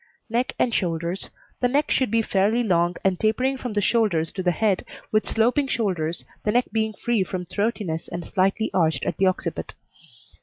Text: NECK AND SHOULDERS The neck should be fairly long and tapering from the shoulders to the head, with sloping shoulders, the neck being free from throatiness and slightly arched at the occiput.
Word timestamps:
NECK 0.31 0.55
AND 0.57 0.73
SHOULDERS 0.73 1.29
The 1.59 1.67
neck 1.67 1.91
should 1.91 2.09
be 2.09 2.23
fairly 2.23 2.63
long 2.63 2.95
and 3.03 3.19
tapering 3.19 3.59
from 3.59 3.73
the 3.73 3.81
shoulders 3.83 4.31
to 4.31 4.41
the 4.41 4.49
head, 4.49 4.83
with 5.11 5.29
sloping 5.29 5.67
shoulders, 5.67 6.25
the 6.43 6.51
neck 6.51 6.65
being 6.71 6.93
free 6.95 7.23
from 7.23 7.45
throatiness 7.45 8.07
and 8.07 8.25
slightly 8.25 8.71
arched 8.73 9.05
at 9.05 9.17
the 9.17 9.27
occiput. 9.27 9.75